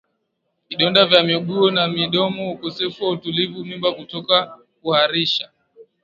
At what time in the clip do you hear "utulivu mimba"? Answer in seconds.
3.11-3.91